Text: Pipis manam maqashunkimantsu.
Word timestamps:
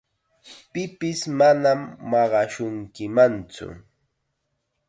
Pipis 0.71 1.19
manam 1.37 1.79
maqashunkimantsu. 2.09 3.67